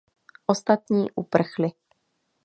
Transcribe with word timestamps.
Ostatní 0.47 1.11
uprchli. 1.15 1.71